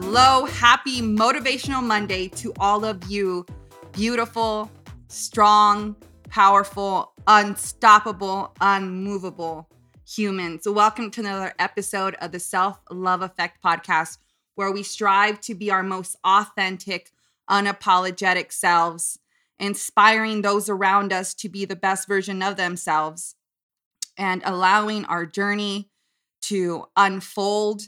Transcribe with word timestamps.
Hello, 0.00 0.44
happy 0.44 1.02
Motivational 1.02 1.82
Monday 1.82 2.28
to 2.28 2.52
all 2.60 2.84
of 2.84 3.04
you 3.06 3.44
beautiful, 3.90 4.70
strong, 5.08 5.96
powerful, 6.28 7.14
unstoppable, 7.26 8.54
unmovable 8.60 9.68
humans. 10.06 10.62
So, 10.62 10.70
welcome 10.70 11.10
to 11.10 11.20
another 11.20 11.52
episode 11.58 12.14
of 12.20 12.30
the 12.30 12.38
Self 12.38 12.78
Love 12.92 13.22
Effect 13.22 13.60
podcast, 13.60 14.18
where 14.54 14.70
we 14.70 14.84
strive 14.84 15.40
to 15.40 15.56
be 15.56 15.68
our 15.72 15.82
most 15.82 16.14
authentic, 16.22 17.10
unapologetic 17.50 18.52
selves, 18.52 19.18
inspiring 19.58 20.42
those 20.42 20.68
around 20.68 21.12
us 21.12 21.34
to 21.34 21.48
be 21.48 21.64
the 21.64 21.76
best 21.76 22.06
version 22.06 22.40
of 22.40 22.56
themselves, 22.56 23.34
and 24.16 24.42
allowing 24.44 25.04
our 25.06 25.26
journey 25.26 25.90
to 26.42 26.84
unfold 26.96 27.82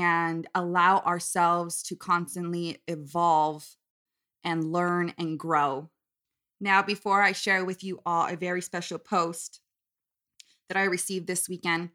and 0.00 0.46
allow 0.54 1.00
ourselves 1.00 1.82
to 1.82 1.94
constantly 1.94 2.78
evolve 2.88 3.76
and 4.42 4.72
learn 4.72 5.12
and 5.18 5.38
grow. 5.38 5.90
Now, 6.60 6.82
before 6.82 7.20
I 7.22 7.32
share 7.32 7.64
with 7.64 7.84
you 7.84 8.00
all 8.06 8.26
a 8.26 8.36
very 8.36 8.62
special 8.62 8.98
post 8.98 9.60
that 10.68 10.78
I 10.78 10.84
received 10.84 11.26
this 11.26 11.46
weekend, 11.46 11.90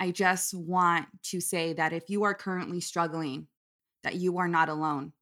I 0.00 0.10
just 0.10 0.54
want 0.54 1.06
to 1.24 1.40
say 1.40 1.74
that 1.74 1.92
if 1.92 2.08
you 2.08 2.22
are 2.24 2.34
currently 2.34 2.80
struggling, 2.80 3.48
that 4.04 4.14
you 4.14 4.38
are 4.38 4.48
not 4.48 4.70
alone. 4.70 5.12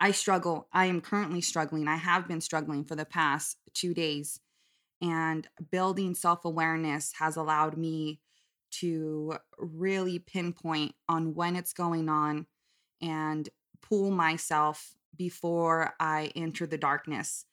I 0.00 0.12
struggle. 0.12 0.68
I 0.72 0.86
am 0.86 1.02
currently 1.02 1.42
struggling. 1.42 1.88
I 1.88 1.96
have 1.96 2.26
been 2.26 2.40
struggling 2.40 2.84
for 2.84 2.96
the 2.96 3.04
past 3.04 3.58
two 3.74 3.92
days. 3.92 4.40
And 5.02 5.46
building 5.70 6.14
self 6.14 6.46
awareness 6.46 7.12
has 7.18 7.36
allowed 7.36 7.76
me 7.76 8.20
to 8.80 9.36
really 9.58 10.18
pinpoint 10.18 10.94
on 11.08 11.34
when 11.34 11.56
it's 11.56 11.72
going 11.72 12.08
on 12.08 12.46
and 13.00 13.48
pull 13.82 14.10
myself 14.10 14.94
before 15.16 15.94
I 16.00 16.32
enter 16.34 16.66
the 16.66 16.78
darkness. 16.78 17.46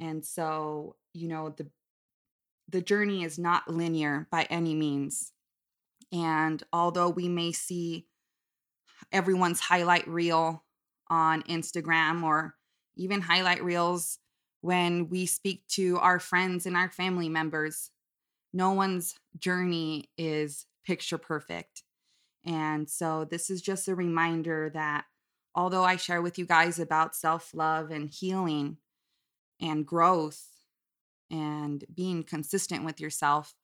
And 0.00 0.24
so, 0.24 0.96
you 1.12 1.28
know, 1.28 1.50
the 1.50 1.68
the 2.68 2.80
journey 2.80 3.24
is 3.24 3.38
not 3.38 3.68
linear 3.68 4.26
by 4.30 4.44
any 4.48 4.74
means. 4.74 5.32
And 6.10 6.62
although 6.72 7.10
we 7.10 7.28
may 7.28 7.52
see 7.52 8.06
everyone's 9.12 9.60
highlight 9.60 10.08
reel 10.08 10.64
on 11.08 11.42
Instagram 11.42 12.22
or 12.22 12.54
even 12.96 13.20
highlight 13.20 13.62
reels 13.62 14.18
when 14.60 15.08
we 15.10 15.26
speak 15.26 15.66
to 15.68 15.98
our 15.98 16.18
friends 16.18 16.64
and 16.64 16.76
our 16.76 16.88
family 16.88 17.28
members, 17.28 17.90
no 18.54 18.70
one's 18.70 19.16
journey 19.36 20.08
is 20.16 20.64
picture 20.86 21.18
perfect. 21.18 21.82
And 22.46 22.88
so, 22.88 23.26
this 23.28 23.50
is 23.50 23.60
just 23.60 23.88
a 23.88 23.94
reminder 23.94 24.70
that 24.74 25.04
although 25.54 25.82
I 25.82 25.96
share 25.96 26.22
with 26.22 26.38
you 26.38 26.46
guys 26.46 26.78
about 26.78 27.16
self 27.16 27.52
love 27.52 27.90
and 27.90 28.08
healing 28.08 28.76
and 29.60 29.84
growth 29.84 30.46
and 31.30 31.84
being 31.92 32.22
consistent 32.22 32.84
with 32.84 33.00
yourself, 33.00 33.54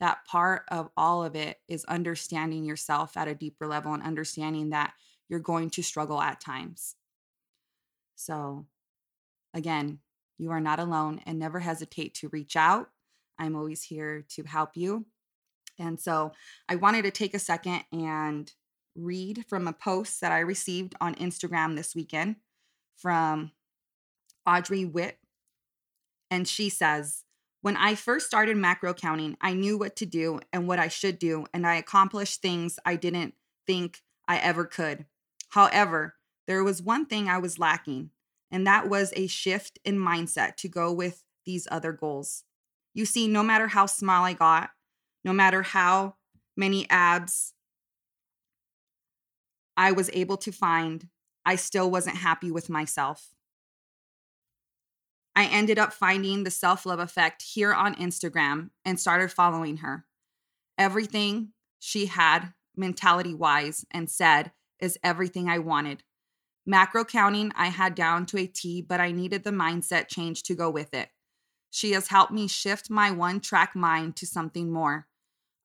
that 0.00 0.24
part 0.24 0.62
of 0.68 0.88
all 0.96 1.24
of 1.24 1.36
it 1.36 1.58
is 1.68 1.84
understanding 1.84 2.64
yourself 2.64 3.16
at 3.16 3.28
a 3.28 3.34
deeper 3.34 3.66
level 3.66 3.92
and 3.92 4.02
understanding 4.02 4.70
that 4.70 4.94
you're 5.28 5.40
going 5.40 5.68
to 5.70 5.82
struggle 5.82 6.22
at 6.22 6.40
times. 6.40 6.94
So, 8.14 8.66
again, 9.52 9.98
you 10.38 10.52
are 10.52 10.60
not 10.60 10.80
alone 10.80 11.20
and 11.26 11.38
never 11.38 11.58
hesitate 11.58 12.14
to 12.14 12.28
reach 12.28 12.56
out 12.56 12.88
I'm 13.38 13.56
always 13.56 13.82
here 13.82 14.24
to 14.30 14.44
help 14.44 14.76
you. 14.76 15.06
And 15.78 16.00
so 16.00 16.32
I 16.68 16.76
wanted 16.76 17.02
to 17.02 17.10
take 17.10 17.34
a 17.34 17.38
second 17.38 17.84
and 17.92 18.52
read 18.96 19.44
from 19.48 19.68
a 19.68 19.72
post 19.72 20.20
that 20.20 20.32
I 20.32 20.40
received 20.40 20.94
on 21.00 21.14
Instagram 21.14 21.76
this 21.76 21.94
weekend 21.94 22.36
from 22.96 23.52
Audrey 24.46 24.84
Witt. 24.84 25.18
And 26.30 26.48
she 26.48 26.68
says, 26.68 27.24
When 27.62 27.76
I 27.76 27.94
first 27.94 28.26
started 28.26 28.56
macro 28.56 28.92
counting, 28.92 29.36
I 29.40 29.54
knew 29.54 29.78
what 29.78 29.96
to 29.96 30.06
do 30.06 30.40
and 30.52 30.66
what 30.66 30.78
I 30.78 30.88
should 30.88 31.18
do, 31.18 31.46
and 31.54 31.66
I 31.66 31.76
accomplished 31.76 32.42
things 32.42 32.78
I 32.84 32.96
didn't 32.96 33.34
think 33.66 34.02
I 34.26 34.38
ever 34.38 34.64
could. 34.64 35.06
However, 35.50 36.16
there 36.46 36.64
was 36.64 36.82
one 36.82 37.06
thing 37.06 37.28
I 37.28 37.38
was 37.38 37.58
lacking, 37.58 38.10
and 38.50 38.66
that 38.66 38.88
was 38.88 39.12
a 39.14 39.26
shift 39.26 39.78
in 39.84 39.96
mindset 39.98 40.56
to 40.56 40.68
go 40.68 40.92
with 40.92 41.24
these 41.46 41.68
other 41.70 41.92
goals. 41.92 42.44
You 42.98 43.04
see, 43.04 43.28
no 43.28 43.44
matter 43.44 43.68
how 43.68 43.86
small 43.86 44.24
I 44.24 44.32
got, 44.32 44.70
no 45.24 45.32
matter 45.32 45.62
how 45.62 46.16
many 46.56 46.84
abs 46.90 47.54
I 49.76 49.92
was 49.92 50.10
able 50.12 50.36
to 50.38 50.50
find, 50.50 51.06
I 51.46 51.54
still 51.54 51.88
wasn't 51.88 52.16
happy 52.16 52.50
with 52.50 52.68
myself. 52.68 53.28
I 55.36 55.44
ended 55.44 55.78
up 55.78 55.92
finding 55.92 56.42
the 56.42 56.50
self 56.50 56.84
love 56.84 56.98
effect 56.98 57.42
here 57.42 57.72
on 57.72 57.94
Instagram 57.94 58.70
and 58.84 58.98
started 58.98 59.30
following 59.30 59.76
her. 59.76 60.04
Everything 60.76 61.50
she 61.78 62.06
had, 62.06 62.52
mentality 62.76 63.32
wise, 63.32 63.86
and 63.92 64.10
said 64.10 64.50
is 64.80 64.98
everything 65.04 65.48
I 65.48 65.60
wanted. 65.60 66.02
Macro 66.66 67.04
counting, 67.04 67.52
I 67.54 67.68
had 67.68 67.94
down 67.94 68.26
to 68.26 68.38
a 68.38 68.48
T, 68.48 68.82
but 68.82 68.98
I 68.98 69.12
needed 69.12 69.44
the 69.44 69.50
mindset 69.50 70.08
change 70.08 70.42
to 70.42 70.56
go 70.56 70.68
with 70.68 70.92
it. 70.92 71.10
She 71.70 71.92
has 71.92 72.08
helped 72.08 72.32
me 72.32 72.48
shift 72.48 72.90
my 72.90 73.10
one 73.10 73.40
track 73.40 73.76
mind 73.76 74.16
to 74.16 74.26
something 74.26 74.72
more. 74.72 75.06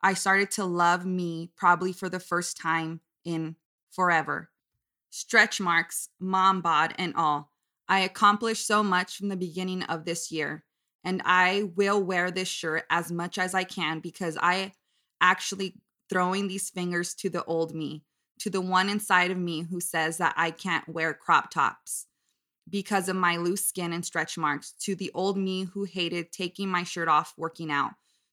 I 0.02 0.14
started 0.14 0.52
to 0.52 0.66
love 0.66 1.06
me 1.06 1.52
probably 1.56 1.94
for 1.94 2.10
the 2.10 2.20
first 2.20 2.58
time 2.58 3.00
in 3.24 3.56
forever. 3.90 4.50
Stretch 5.10 5.62
marks, 5.62 6.10
mom 6.20 6.62
bod, 6.62 6.94
and 6.98 7.16
all. 7.16 7.52
I 7.88 8.00
accomplished 8.00 8.66
so 8.66 8.84
much 8.84 9.18
from 9.18 9.30
the 9.30 9.38
beginning 9.38 9.84
of 9.84 10.06
this 10.06 10.32
year, 10.32 10.64
and 11.04 11.22
I 11.24 11.64
will 11.76 12.04
wear 12.04 12.32
this 12.32 12.48
shirt 12.48 12.84
as 12.90 13.12
much 13.12 13.38
as 13.38 13.54
I 13.54 13.64
can 13.64 14.00
because 14.00 14.38
I 14.42 14.74
actually 15.22 15.76
throwing 16.10 16.48
these 16.48 16.70
fingers 16.70 17.14
to 17.16 17.30
the 17.30 17.46
old 17.46 17.74
me, 17.74 18.04
to 18.40 18.50
the 18.50 18.62
one 18.62 18.90
inside 18.90 19.32
of 19.32 19.38
me 19.38 19.62
who 19.62 19.80
says 19.80 20.18
that 20.18 20.34
I 20.36 20.52
can't 20.52 20.88
wear 20.90 21.14
crop 21.14 21.52
tops 21.52 22.08
because 22.70 23.10
of 23.10 23.16
my 23.16 23.38
loose 23.38 23.66
skin 23.66 23.94
and 23.94 24.06
stretch 24.06 24.38
marks, 24.38 24.72
to 24.82 24.96
the 24.96 25.12
old 25.14 25.38
me 25.38 25.64
who 25.64 25.84
hated 25.84 26.32
taking 26.32 26.70
my 26.70 26.84
shirt 26.84 27.08
off 27.08 27.34
working 27.38 27.72
out, 27.72 27.92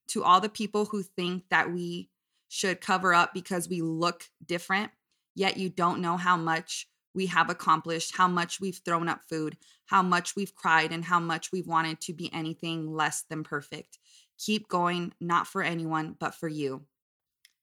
to 0.09 0.23
all 0.23 0.41
the 0.41 0.49
people 0.49 0.87
who 0.87 1.03
think 1.03 1.45
that 1.51 1.73
we 1.73 2.09
should 2.49 2.81
cover 2.81 3.15
up 3.15 3.33
because 3.33 3.69
we 3.69 3.81
look 3.81 4.25
different, 4.45 4.91
yet 5.35 5.57
you 5.57 5.69
don't 5.69 6.01
know 6.01 6.17
how 6.17 6.37
much 6.37 6.87
we 7.15 7.27
have 7.27 7.51
accomplished, 7.51 8.17
how 8.17 8.29
much 8.29 8.61
we've 8.61 8.81
thrown 8.85 9.09
up 9.09 9.21
food, 9.29 9.57
how 9.87 10.03
much 10.03 10.37
we've 10.37 10.55
cried, 10.55 10.93
and 10.93 11.05
how 11.05 11.19
much 11.19 11.51
we've 11.53 11.67
wanted 11.67 12.01
to 12.01 12.13
be 12.13 12.33
anything 12.33 12.93
less 12.93 13.25
than 13.29 13.43
perfect. 13.43 13.99
Keep 14.39 14.69
going, 14.69 15.13
not 15.21 15.47
for 15.47 15.63
anyone, 15.63 16.17
but 16.19 16.35
for 16.35 16.49
you. 16.49 16.83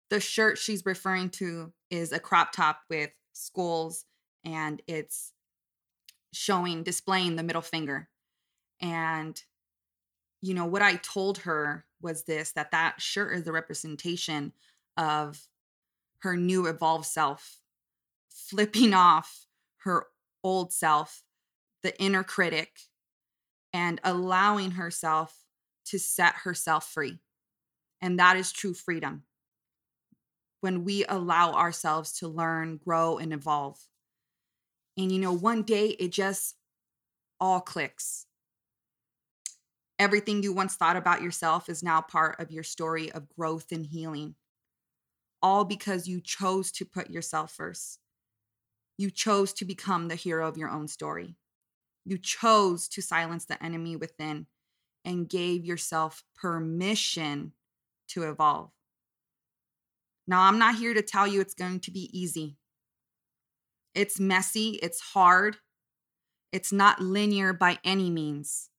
The 0.10 0.20
shirt 0.20 0.58
she's 0.58 0.86
referring 0.86 1.30
to 1.32 1.74
is 1.90 2.12
a 2.12 2.20
crop 2.20 2.52
top 2.52 2.80
with 2.90 3.10
skulls, 3.34 4.06
and 4.44 4.82
it's 4.88 5.34
showing, 6.34 6.84
displaying 6.84 7.36
the 7.36 7.44
middle 7.44 7.62
finger. 7.62 8.10
And, 8.82 9.42
you 10.42 10.54
know, 10.54 10.66
what 10.66 10.82
I 10.82 10.96
told 10.96 11.40
her 11.40 11.86
was 12.02 12.24
this 12.24 12.52
that 12.52 12.72
that 12.72 13.02
shirt 13.02 13.36
is 13.36 13.44
the 13.44 13.52
representation 13.52 14.54
of 14.96 15.48
her 16.20 16.36
new 16.36 16.68
evolved 16.68 17.06
self, 17.06 17.60
flipping 18.30 18.94
off 18.94 19.48
her 19.80 20.08
old 20.44 20.72
self, 20.72 21.24
the 21.84 22.00
inner 22.02 22.24
critic, 22.24 22.80
and 23.74 24.00
allowing 24.04 24.72
herself 24.72 25.46
to 25.86 25.98
set 25.98 26.36
herself 26.36 26.90
free. 26.90 27.20
And 28.02 28.20
that 28.20 28.38
is 28.38 28.52
true 28.52 28.74
freedom. 28.74 29.24
When 30.62 30.84
we 30.84 31.06
allow 31.06 31.54
ourselves 31.54 32.14
to 32.20 32.28
learn, 32.28 32.78
grow, 32.78 33.18
and 33.18 33.32
evolve. 33.32 33.80
And, 34.98 35.12
you 35.12 35.20
know, 35.20 35.34
one 35.34 35.62
day 35.62 35.90
it 36.00 36.12
just 36.12 36.56
all 37.40 37.62
clicks. 37.62 38.26
Everything 40.00 40.44
you 40.44 40.54
once 40.54 40.76
thought 40.76 40.98
about 40.98 41.22
yourself 41.22 41.70
is 41.70 41.84
now 41.84 42.02
part 42.02 42.40
of 42.40 42.52
your 42.52 42.64
story 42.64 43.12
of 43.12 43.30
growth 43.30 43.72
and 43.72 43.86
healing. 43.86 44.36
All 45.42 45.66
because 45.66 46.08
you 46.08 46.20
chose 46.22 46.72
to 46.74 46.86
put 46.86 47.10
yourself 47.10 47.52
first. 47.52 48.00
You 48.98 49.12
chose 49.12 49.54
to 49.54 49.66
become 49.66 50.08
the 50.08 50.16
hero 50.16 50.48
of 50.48 50.58
your 50.58 50.70
own 50.70 50.88
story. 50.88 51.36
You 52.06 52.18
chose 52.18 52.88
to 52.90 53.02
silence 53.02 53.46
the 53.46 53.62
enemy 53.64 53.96
within 53.96 54.48
and 55.06 55.30
gave 55.30 55.66
yourself 55.66 56.24
permission 56.36 57.54
to 58.10 58.24
evolve. 58.24 58.72
Now, 60.28 60.42
I'm 60.42 60.60
not 60.60 60.76
here 60.76 60.94
to 60.94 61.02
tell 61.02 61.28
you 61.28 61.40
it's 61.42 61.54
going 61.54 61.80
to 61.82 61.92
be 61.92 62.10
easy. 62.18 62.58
It's 63.98 64.20
messy, 64.20 64.78
it's 64.84 65.02
hard, 65.02 65.58
it's 66.52 66.72
not 66.72 67.02
linear 67.02 67.52
by 67.52 67.80
any 67.84 68.12
means. 68.12 68.70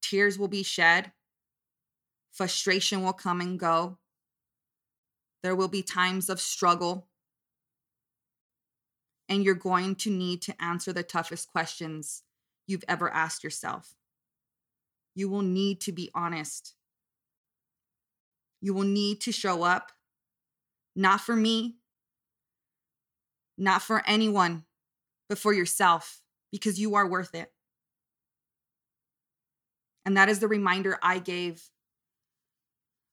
Tears 0.00 0.38
will 0.38 0.46
be 0.46 0.62
shed, 0.62 1.10
frustration 2.30 3.02
will 3.02 3.12
come 3.12 3.40
and 3.40 3.58
go. 3.58 3.98
There 5.42 5.56
will 5.56 5.66
be 5.66 5.82
times 5.82 6.30
of 6.30 6.40
struggle. 6.40 7.08
And 9.28 9.42
you're 9.42 9.56
going 9.56 9.96
to 9.96 10.10
need 10.10 10.40
to 10.42 10.62
answer 10.62 10.92
the 10.92 11.02
toughest 11.02 11.50
questions 11.50 12.22
you've 12.68 12.84
ever 12.86 13.10
asked 13.10 13.42
yourself. 13.42 13.96
You 15.16 15.28
will 15.28 15.42
need 15.42 15.80
to 15.80 15.90
be 15.90 16.12
honest. 16.14 16.76
You 18.60 18.72
will 18.72 18.84
need 18.84 19.20
to 19.22 19.32
show 19.32 19.64
up, 19.64 19.90
not 20.94 21.20
for 21.20 21.34
me, 21.34 21.78
not 23.62 23.80
for 23.80 24.02
anyone, 24.06 24.64
but 25.28 25.38
for 25.38 25.52
yourself, 25.52 26.20
because 26.50 26.80
you 26.80 26.96
are 26.96 27.08
worth 27.08 27.34
it. 27.34 27.52
And 30.04 30.16
that 30.16 30.28
is 30.28 30.40
the 30.40 30.48
reminder 30.48 30.98
I 31.00 31.20
gave 31.20 31.62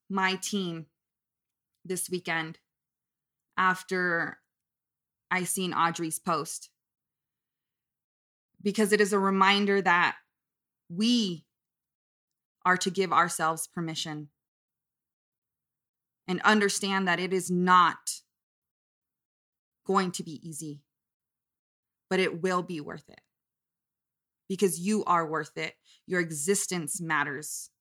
my 0.09 0.35
team 0.35 0.87
this 1.85 2.09
weekend 2.09 2.57
after 3.57 4.39
I 5.29 5.43
seen 5.43 5.73
Audrey's 5.73 6.17
post. 6.17 6.69
Because 8.61 8.91
it 8.91 8.99
is 8.99 9.13
a 9.13 9.19
reminder 9.19 9.81
that 9.81 10.15
we 10.89 11.45
are 12.65 12.77
to 12.77 12.89
give 12.89 13.13
ourselves 13.13 13.67
permission 13.67 14.29
and 16.27 16.41
understand 16.41 17.07
that 17.07 17.19
it 17.19 17.33
is 17.33 17.51
not 17.51 17.97
going 19.89 20.11
to 20.11 20.23
be 20.23 20.39
easy, 20.47 20.83
but 22.11 22.19
it 22.19 22.43
will 22.43 22.61
be 22.61 22.79
worth 22.79 23.09
it 23.09 23.21
because 24.47 24.79
you 24.79 25.03
are 25.05 25.25
worth 25.25 25.57
it. 25.57 25.73
Your 26.05 26.21
existence 26.21 27.01
matters. 27.01 27.71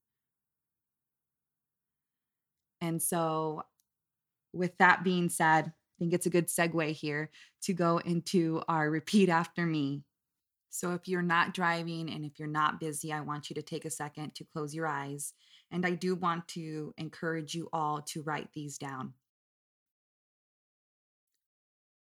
And 2.81 3.03
so, 3.03 3.63
with 4.55 4.79
that 4.79 5.05
being 5.05 5.29
said, 5.29 5.67
I 5.67 5.95
think 5.99 6.15
it's 6.15 6.25
a 6.25 6.31
good 6.31 6.47
segue 6.47 6.93
here 6.93 7.31
to 7.65 7.75
go 7.75 7.99
into 7.99 8.63
our 8.69 8.89
repeat 8.89 9.29
after 9.29 9.67
me. 9.67 10.05
So, 10.71 10.93
if 10.93 11.09
you're 11.09 11.21
not 11.21 11.53
driving 11.53 12.09
and 12.09 12.25
if 12.25 12.39
you're 12.39 12.49
not 12.49 12.81
busy, 12.81 13.13
I 13.13 13.21
want 13.21 13.51
you 13.51 13.55
to 13.55 13.63
take 13.63 13.85
a 13.85 13.91
second 13.91 14.35
to 14.37 14.45
close 14.45 14.75
your 14.75 14.87
eyes. 14.87 15.35
And 15.71 15.85
I 15.85 15.91
do 15.91 16.15
want 16.15 16.49
to 16.49 16.95
encourage 16.97 17.55
you 17.55 17.69
all 17.71 18.01
to 18.13 18.23
write 18.23 18.49
these 18.55 18.79
down. 18.79 19.13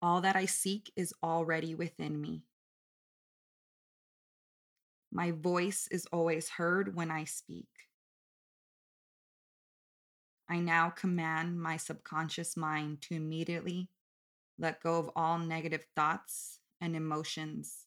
All 0.01 0.21
that 0.21 0.37
I 0.37 0.47
seek 0.47 0.93
is 0.97 1.13
already 1.23 1.75
within 1.75 2.21
me. 2.21 2.45
My 5.11 5.33
voice 5.33 5.89
is 5.91 6.07
always 6.13 6.51
heard 6.51 6.95
when 6.95 7.11
I 7.11 7.25
speak. 7.25 7.67
I 10.49 10.61
now 10.61 10.91
command 10.91 11.61
my 11.61 11.77
subconscious 11.77 12.57
mind 12.57 13.03
to 13.03 13.15
immediately 13.15 13.91
let 14.59 14.83
go 14.83 14.99
of 14.99 15.11
all 15.15 15.39
negative 15.39 15.85
thoughts 15.95 16.59
and 16.81 16.97
emotions. 16.97 17.87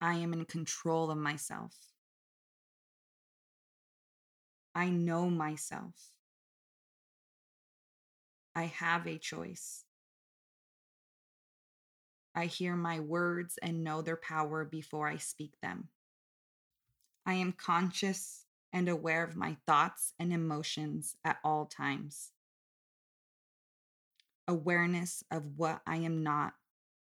I 0.00 0.14
am 0.14 0.32
in 0.32 0.44
control 0.44 1.10
of 1.10 1.18
myself. 1.18 1.74
I 4.74 4.90
know 4.90 5.28
myself. 5.28 6.12
I 8.54 8.64
have 8.64 9.06
a 9.06 9.18
choice. 9.18 9.84
I 12.38 12.46
hear 12.46 12.76
my 12.76 13.00
words 13.00 13.58
and 13.60 13.82
know 13.82 14.00
their 14.00 14.16
power 14.16 14.64
before 14.64 15.08
I 15.08 15.16
speak 15.16 15.54
them. 15.60 15.88
I 17.26 17.34
am 17.34 17.50
conscious 17.50 18.44
and 18.72 18.88
aware 18.88 19.24
of 19.24 19.34
my 19.34 19.56
thoughts 19.66 20.12
and 20.20 20.32
emotions 20.32 21.16
at 21.24 21.38
all 21.42 21.66
times. 21.66 22.30
Awareness 24.46 25.24
of 25.32 25.56
what 25.56 25.80
I 25.84 25.96
am 25.96 26.22
not 26.22 26.52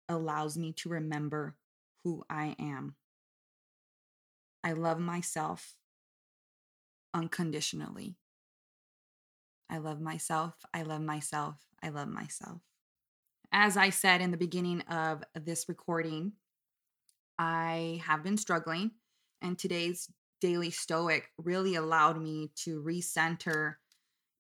allows 0.09 0.57
me 0.57 0.73
to 0.79 0.89
remember 0.89 1.57
who 2.05 2.25
I 2.31 2.57
am. 2.59 2.95
I 4.65 4.73
love 4.73 4.99
myself 4.99 5.75
unconditionally. 7.13 8.17
I 9.69 9.77
love 9.77 10.01
myself. 10.01 10.55
I 10.73 10.85
love 10.85 11.03
myself. 11.03 11.57
I 11.83 11.91
love 11.91 12.09
myself 12.09 12.63
as 13.53 13.77
I 13.77 13.91
said 13.91 14.21
in 14.21 14.31
the 14.31 14.37
beginning 14.37 14.83
of 14.83 15.25
this 15.35 15.69
recording, 15.69 16.33
I 17.39 18.03
have 18.05 18.23
been 18.23 18.37
struggling, 18.37 18.93
and 19.41 19.59
today's 19.59 20.11
daily 20.41 20.71
stoic 20.71 21.31
really 21.39 21.75
allowed 21.75 22.21
me 22.21 22.50
to 22.65 22.83
recenter 22.83 23.75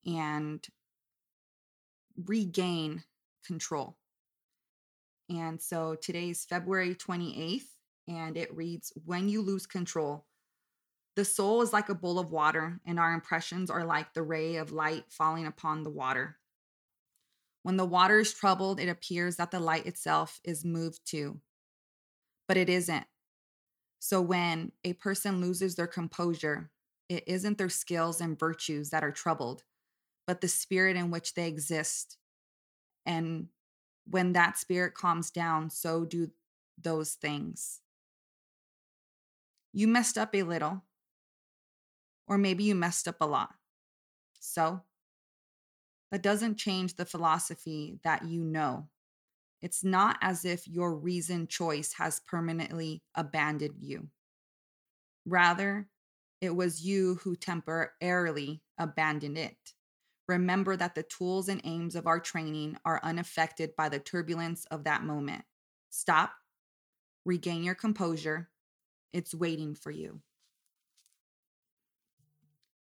and 0.06 0.64
regain 2.26 3.04
control. 3.46 3.96
And 5.30 5.60
so 5.60 5.94
today's 5.94 6.44
February 6.44 6.94
28th, 6.94 7.66
and 8.06 8.36
it 8.36 8.54
reads 8.54 8.92
When 9.04 9.28
you 9.28 9.42
lose 9.42 9.66
control, 9.66 10.26
the 11.16 11.24
soul 11.24 11.62
is 11.62 11.72
like 11.72 11.88
a 11.88 11.94
bowl 11.94 12.18
of 12.18 12.30
water, 12.30 12.80
and 12.86 12.98
our 12.98 13.12
impressions 13.12 13.70
are 13.70 13.84
like 13.84 14.14
the 14.14 14.22
ray 14.22 14.56
of 14.56 14.72
light 14.72 15.04
falling 15.10 15.46
upon 15.46 15.82
the 15.82 15.90
water. 15.90 16.38
When 17.62 17.76
the 17.76 17.84
water 17.84 18.20
is 18.20 18.32
troubled, 18.32 18.80
it 18.80 18.88
appears 18.88 19.36
that 19.36 19.50
the 19.50 19.60
light 19.60 19.86
itself 19.86 20.40
is 20.44 20.64
moved 20.64 21.00
too, 21.04 21.40
but 22.46 22.56
it 22.56 22.68
isn't. 22.68 23.06
So 23.98 24.20
when 24.20 24.72
a 24.84 24.92
person 24.94 25.40
loses 25.40 25.74
their 25.74 25.86
composure, 25.86 26.70
it 27.08 27.24
isn't 27.26 27.58
their 27.58 27.68
skills 27.68 28.20
and 28.20 28.38
virtues 28.38 28.90
that 28.90 29.02
are 29.02 29.12
troubled, 29.12 29.64
but 30.26 30.40
the 30.40 30.48
spirit 30.48 30.96
in 30.96 31.10
which 31.10 31.34
they 31.34 31.48
exist. 31.48 32.16
And 33.04 33.48
when 34.06 34.32
that 34.34 34.56
spirit 34.56 34.94
calms 34.94 35.30
down, 35.30 35.70
so 35.70 36.04
do 36.04 36.30
those 36.80 37.14
things. 37.14 37.80
You 39.72 39.88
messed 39.88 40.16
up 40.16 40.34
a 40.34 40.42
little, 40.42 40.84
or 42.26 42.38
maybe 42.38 42.64
you 42.64 42.74
messed 42.74 43.08
up 43.08 43.16
a 43.20 43.26
lot. 43.26 43.54
So 44.38 44.82
that 46.10 46.22
doesn't 46.22 46.56
change 46.56 46.94
the 46.94 47.04
philosophy 47.04 47.98
that 48.04 48.24
you 48.24 48.42
know. 48.42 48.88
It's 49.60 49.82
not 49.82 50.16
as 50.22 50.44
if 50.44 50.68
your 50.68 50.94
reason 50.94 51.46
choice 51.48 51.94
has 51.94 52.20
permanently 52.20 53.02
abandoned 53.14 53.78
you. 53.80 54.08
Rather, 55.26 55.88
it 56.40 56.54
was 56.54 56.84
you 56.84 57.16
who 57.16 57.36
temporarily 57.36 58.62
abandoned 58.78 59.36
it. 59.36 59.56
Remember 60.28 60.76
that 60.76 60.94
the 60.94 61.02
tools 61.02 61.48
and 61.48 61.60
aims 61.64 61.96
of 61.96 62.06
our 62.06 62.20
training 62.20 62.76
are 62.84 63.00
unaffected 63.02 63.74
by 63.76 63.88
the 63.88 63.98
turbulence 63.98 64.64
of 64.70 64.84
that 64.84 65.02
moment. 65.02 65.42
Stop, 65.90 66.32
regain 67.24 67.64
your 67.64 67.74
composure. 67.74 68.48
It's 69.12 69.34
waiting 69.34 69.74
for 69.74 69.90
you. 69.90 70.20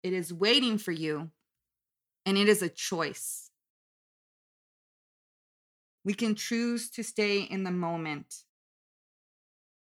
It 0.02 0.12
is 0.12 0.33
waiting 0.33 0.78
for 0.78 0.93
you 0.93 1.31
and 2.26 2.38
it 2.38 2.49
is 2.49 2.62
a 2.62 2.69
choice. 2.69 3.50
We 6.04 6.14
can 6.14 6.35
choose 6.35 6.90
to 6.90 7.02
stay 7.02 7.40
in 7.40 7.64
the 7.64 7.71
moment, 7.71 8.45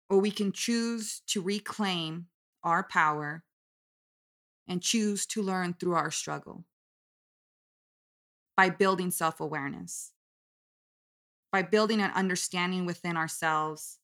or 0.08 0.18
we 0.18 0.30
can 0.30 0.52
choose 0.52 1.22
to 1.28 1.40
reclaim 1.40 2.26
our 2.64 2.82
power 2.82 3.44
and 4.66 4.82
choose 4.82 5.26
to 5.26 5.42
learn 5.42 5.74
through 5.74 5.94
our 5.94 6.10
struggle 6.10 6.64
by 8.56 8.70
building 8.70 9.10
self 9.10 9.40
awareness, 9.40 10.12
by 11.52 11.62
building 11.62 12.00
an 12.00 12.10
understanding 12.12 12.86
within 12.86 13.16
ourselves 13.16 13.98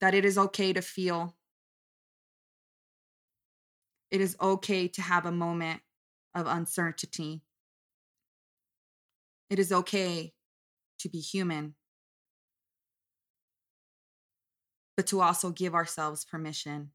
that 0.00 0.14
it 0.14 0.24
is 0.24 0.38
okay 0.38 0.72
to 0.72 0.82
feel. 0.82 1.36
It 4.10 4.20
is 4.20 4.36
okay 4.40 4.88
to 4.88 5.02
have 5.02 5.24
a 5.26 5.32
moment 5.32 5.82
of 6.34 6.46
uncertainty. 6.46 7.42
It 9.48 9.58
is 9.58 9.72
okay 9.72 10.32
to 11.00 11.08
be 11.08 11.18
human, 11.18 11.74
but 14.96 15.06
to 15.08 15.20
also 15.20 15.50
give 15.50 15.74
ourselves 15.74 16.24
permission 16.24 16.90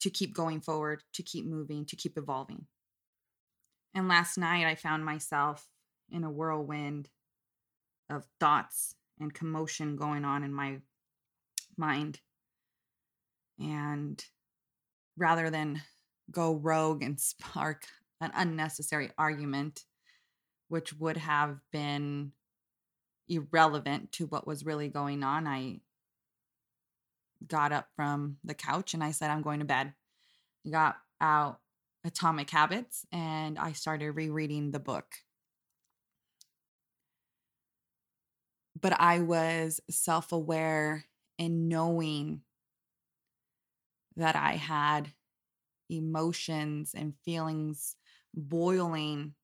to 0.00 0.10
keep 0.10 0.34
going 0.34 0.60
forward, 0.60 1.02
to 1.14 1.22
keep 1.22 1.46
moving, 1.46 1.84
to 1.86 1.96
keep 1.96 2.16
evolving. 2.16 2.66
And 3.94 4.08
last 4.08 4.38
night, 4.38 4.66
I 4.66 4.74
found 4.74 5.04
myself 5.04 5.66
in 6.10 6.24
a 6.24 6.30
whirlwind 6.30 7.08
of 8.10 8.24
thoughts 8.38 8.94
and 9.18 9.34
commotion 9.34 9.96
going 9.96 10.24
on 10.24 10.44
in 10.44 10.52
my 10.52 10.78
mind. 11.76 12.20
And 13.58 14.24
rather 15.16 15.50
than 15.50 15.82
go 16.30 16.54
rogue 16.54 17.02
and 17.02 17.20
spark 17.20 17.86
an 18.20 18.30
unnecessary 18.34 19.10
argument, 19.16 19.84
which 20.68 20.92
would 20.94 21.16
have 21.16 21.58
been 21.72 22.32
irrelevant 23.28 24.12
to 24.12 24.26
what 24.26 24.46
was 24.46 24.64
really 24.64 24.88
going 24.88 25.22
on. 25.22 25.46
I 25.46 25.80
got 27.46 27.72
up 27.72 27.88
from 27.94 28.38
the 28.42 28.54
couch 28.54 28.94
and 28.94 29.04
I 29.04 29.12
said, 29.12 29.30
I'm 29.30 29.42
going 29.42 29.60
to 29.60 29.64
bed. 29.64 29.94
I 30.66 30.70
got 30.70 30.96
out 31.20 31.60
Atomic 32.04 32.50
Habits 32.50 33.06
and 33.12 33.58
I 33.58 33.72
started 33.72 34.12
rereading 34.12 34.70
the 34.70 34.80
book. 34.80 35.06
but 38.80 38.98
I 38.98 39.20
was 39.20 39.80
self 39.90 40.32
aware 40.32 41.04
and 41.38 41.68
knowing 41.68 42.42
that 44.16 44.36
I 44.36 44.52
had 44.52 45.12
emotions 45.88 46.94
and 46.94 47.14
feelings 47.24 47.96
boiling 48.34 49.34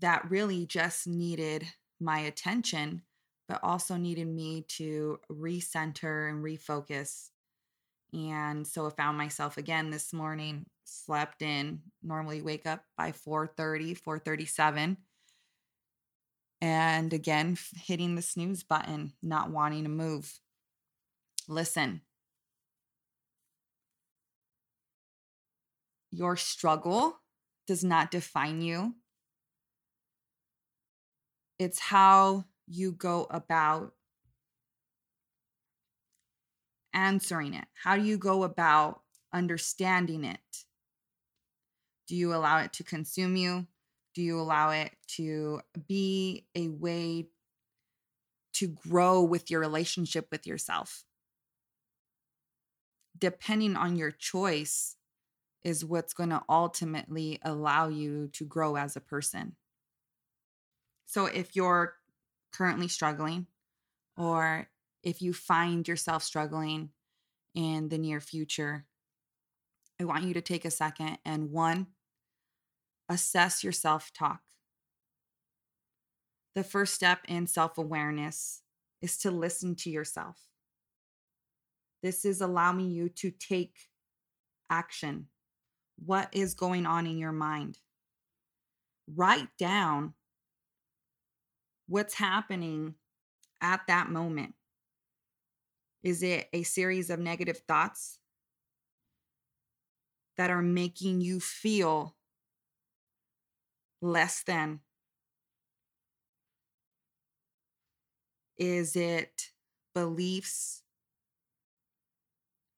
that 0.00 0.30
really 0.30 0.66
just 0.66 1.06
needed 1.06 1.66
my 2.00 2.20
attention, 2.20 3.02
but 3.48 3.60
also 3.62 3.96
needed 3.96 4.26
me 4.26 4.64
to 4.68 5.18
recenter 5.30 6.30
and 6.30 6.42
refocus. 6.42 7.30
And 8.12 8.66
so 8.66 8.86
I 8.86 8.90
found 8.90 9.16
myself 9.16 9.56
again 9.56 9.90
this 9.90 10.12
morning, 10.12 10.66
slept 10.84 11.42
in, 11.42 11.80
normally 12.02 12.42
wake 12.42 12.66
up 12.66 12.84
by 12.96 13.12
4:30, 13.12 13.94
4:37. 13.94 14.98
And 16.60 17.12
again, 17.12 17.56
hitting 17.74 18.14
the 18.14 18.22
snooze 18.22 18.62
button, 18.62 19.14
not 19.22 19.50
wanting 19.50 19.82
to 19.82 19.88
move. 19.88 20.40
Listen, 21.48 22.02
your 26.12 26.36
struggle 26.36 27.18
does 27.66 27.82
not 27.82 28.10
define 28.10 28.60
you. 28.60 28.94
It's 31.58 31.80
how 31.80 32.44
you 32.66 32.92
go 32.92 33.26
about 33.30 33.94
answering 36.92 37.54
it. 37.54 37.64
How 37.82 37.96
do 37.96 38.02
you 38.02 38.18
go 38.18 38.44
about 38.44 39.00
understanding 39.32 40.24
it? 40.24 40.38
Do 42.06 42.14
you 42.14 42.34
allow 42.34 42.58
it 42.58 42.74
to 42.74 42.84
consume 42.84 43.36
you? 43.36 43.66
Do 44.14 44.22
you 44.22 44.38
allow 44.38 44.70
it 44.70 44.92
to 45.16 45.62
be 45.88 46.44
a 46.54 46.68
way 46.68 47.28
to 48.54 48.68
grow 48.68 49.22
with 49.22 49.50
your 49.50 49.60
relationship 49.60 50.28
with 50.30 50.46
yourself? 50.46 51.04
Depending 53.16 53.76
on 53.76 53.96
your 53.96 54.10
choice, 54.10 54.96
is 55.64 55.84
what's 55.84 56.14
going 56.14 56.30
to 56.30 56.42
ultimately 56.48 57.38
allow 57.42 57.88
you 57.88 58.28
to 58.32 58.44
grow 58.44 58.76
as 58.76 58.96
a 58.96 59.00
person. 59.00 59.56
So 61.06 61.26
if 61.26 61.54
you're 61.54 61.94
currently 62.52 62.88
struggling, 62.88 63.46
or 64.16 64.68
if 65.02 65.22
you 65.22 65.32
find 65.32 65.86
yourself 65.86 66.22
struggling 66.22 66.90
in 67.54 67.88
the 67.88 67.98
near 67.98 68.20
future, 68.20 68.86
I 70.00 70.04
want 70.04 70.24
you 70.24 70.34
to 70.34 70.40
take 70.40 70.64
a 70.64 70.70
second 70.70 71.18
and 71.24 71.50
one, 71.50 71.88
assess 73.08 73.62
your 73.62 73.72
self 73.72 74.12
talk. 74.12 74.40
The 76.54 76.64
first 76.64 76.94
step 76.94 77.20
in 77.28 77.46
self 77.46 77.78
awareness 77.78 78.62
is 79.00 79.16
to 79.18 79.30
listen 79.30 79.74
to 79.76 79.90
yourself. 79.90 80.38
This 82.02 82.24
is 82.24 82.40
allowing 82.40 82.90
you 82.90 83.08
to 83.10 83.30
take 83.30 83.76
action 84.68 85.28
what 86.04 86.28
is 86.32 86.54
going 86.54 86.86
on 86.86 87.06
in 87.06 87.18
your 87.18 87.32
mind. 87.32 87.78
Write 89.14 89.48
down 89.58 90.14
what's 91.86 92.14
happening 92.14 92.94
at 93.60 93.82
that 93.86 94.10
moment. 94.10 94.54
Is 96.02 96.22
it 96.22 96.48
a 96.52 96.62
series 96.64 97.10
of 97.10 97.20
negative 97.20 97.58
thoughts 97.68 98.18
that 100.36 100.50
are 100.50 100.62
making 100.62 101.20
you 101.20 101.38
feel 101.38 102.16
less 104.00 104.42
than? 104.42 104.80
Is 108.58 108.96
it 108.96 109.50
beliefs 109.94 110.82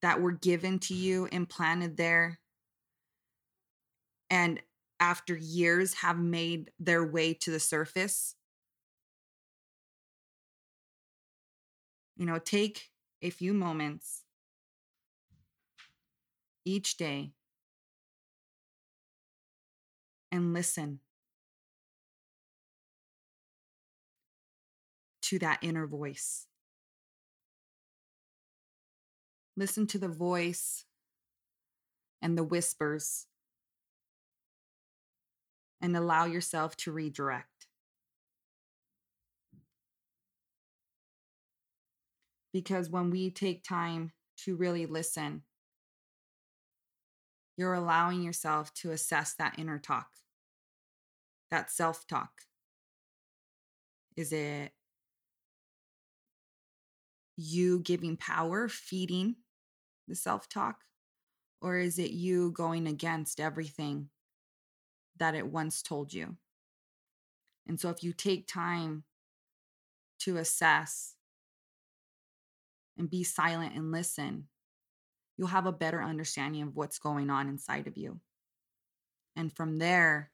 that 0.02 0.20
were 0.20 0.32
given 0.32 0.78
to 0.80 0.94
you, 0.94 1.26
implanted 1.32 1.96
there 1.96 2.40
and 4.34 4.60
after 4.98 5.36
years 5.36 5.94
have 5.94 6.18
made 6.18 6.72
their 6.80 7.06
way 7.06 7.34
to 7.34 7.52
the 7.52 7.60
surface. 7.60 8.34
You 12.16 12.26
know, 12.26 12.40
take 12.40 12.90
a 13.22 13.30
few 13.30 13.54
moments 13.54 14.24
each 16.64 16.96
day 16.96 17.30
and 20.32 20.52
listen 20.52 20.98
to 25.22 25.38
that 25.38 25.60
inner 25.62 25.86
voice. 25.86 26.48
Listen 29.56 29.86
to 29.86 29.98
the 29.98 30.08
voice 30.08 30.86
and 32.20 32.36
the 32.36 32.42
whispers 32.42 33.26
and 35.84 35.94
allow 35.98 36.24
yourself 36.24 36.74
to 36.78 36.90
redirect. 36.90 37.66
Because 42.54 42.88
when 42.88 43.10
we 43.10 43.30
take 43.30 43.62
time 43.62 44.12
to 44.44 44.56
really 44.56 44.86
listen, 44.86 45.42
you're 47.58 47.74
allowing 47.74 48.22
yourself 48.22 48.72
to 48.76 48.92
assess 48.92 49.34
that 49.34 49.58
inner 49.58 49.78
talk, 49.78 50.06
that 51.50 51.70
self 51.70 52.06
talk. 52.06 52.30
Is 54.16 54.32
it 54.32 54.72
you 57.36 57.80
giving 57.80 58.16
power, 58.16 58.68
feeding 58.68 59.36
the 60.08 60.14
self 60.14 60.48
talk? 60.48 60.78
Or 61.60 61.76
is 61.76 61.98
it 61.98 62.12
you 62.12 62.52
going 62.52 62.86
against 62.86 63.38
everything 63.38 64.08
that 65.18 65.34
it 65.34 65.46
once 65.46 65.82
told 65.82 66.12
you. 66.12 66.36
And 67.66 67.80
so, 67.80 67.90
if 67.90 68.02
you 68.02 68.12
take 68.12 68.46
time 68.46 69.04
to 70.20 70.36
assess 70.36 71.14
and 72.98 73.10
be 73.10 73.24
silent 73.24 73.74
and 73.74 73.90
listen, 73.90 74.48
you'll 75.36 75.48
have 75.48 75.66
a 75.66 75.72
better 75.72 76.02
understanding 76.02 76.62
of 76.62 76.76
what's 76.76 76.98
going 76.98 77.30
on 77.30 77.48
inside 77.48 77.86
of 77.86 77.96
you. 77.96 78.20
And 79.36 79.52
from 79.52 79.78
there, 79.78 80.30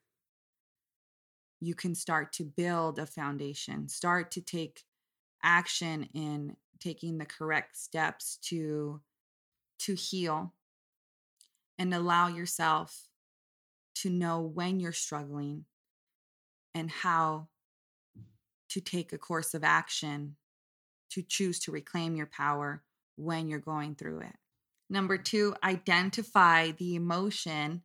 you 1.61 1.75
can 1.75 1.95
start 1.95 2.33
to 2.35 2.45
build 2.45 2.99
a 2.99 3.07
foundation, 3.07 3.89
start 3.89 4.31
to 4.33 4.41
take 4.41 4.83
action 5.43 6.09
in 6.15 6.57
taking 6.81 7.19
the 7.19 7.27
correct 7.27 7.77
steps 7.77 8.39
to 8.43 9.01
to 9.79 9.95
heal 9.95 10.53
and 11.79 11.95
allow 11.95 12.29
yourself 12.29 13.09
to 13.97 14.11
know 14.11 14.41
when 14.41 14.81
you're 14.81 14.93
struggling 14.93 15.65
and 16.75 16.91
how 16.91 17.49
to 18.71 18.81
take 18.81 19.13
a 19.13 19.19
course 19.19 19.55
of 19.55 19.65
action 19.65 20.37
to 21.11 21.23
choose 21.23 21.59
to 21.59 21.73
reclaim 21.73 22.15
your 22.17 22.27
power 22.27 22.83
when 23.17 23.49
you're 23.49 23.59
going 23.59 23.95
through 23.95 24.21
it. 24.21 24.37
Number 24.89 25.19
two, 25.19 25.55
identify 25.63 26.71
the 26.73 26.95
emotion 26.95 27.83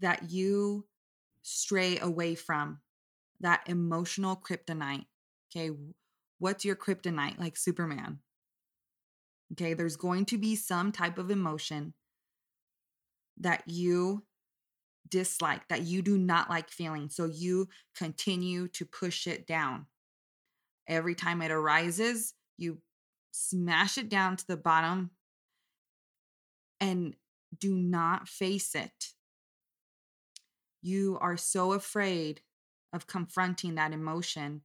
that 0.00 0.30
you 0.30 0.86
stray 1.42 1.98
away 1.98 2.34
from, 2.34 2.80
that 3.40 3.62
emotional 3.66 4.36
kryptonite. 4.36 5.06
Okay, 5.54 5.76
what's 6.38 6.64
your 6.64 6.76
kryptonite 6.76 7.38
like 7.38 7.56
Superman? 7.56 8.20
Okay, 9.52 9.74
there's 9.74 9.96
going 9.96 10.24
to 10.26 10.38
be 10.38 10.54
some 10.56 10.92
type 10.92 11.18
of 11.18 11.30
emotion 11.30 11.94
that 13.38 13.62
you 13.66 14.24
dislike, 15.10 15.68
that 15.68 15.82
you 15.82 16.02
do 16.02 16.16
not 16.16 16.48
like 16.48 16.70
feeling. 16.70 17.08
So 17.10 17.24
you 17.24 17.68
continue 17.96 18.68
to 18.68 18.84
push 18.84 19.26
it 19.26 19.46
down. 19.46 19.86
Every 20.88 21.14
time 21.14 21.42
it 21.42 21.50
arises, 21.50 22.34
you 22.56 22.78
smash 23.32 23.98
it 23.98 24.08
down 24.08 24.36
to 24.36 24.46
the 24.46 24.56
bottom 24.56 25.10
and 26.80 27.14
do 27.58 27.74
not 27.74 28.28
face 28.28 28.74
it. 28.74 29.12
You 30.82 31.18
are 31.20 31.36
so 31.36 31.72
afraid 31.72 32.40
of 32.92 33.06
confronting 33.06 33.74
that 33.74 33.92
emotion 33.92 34.62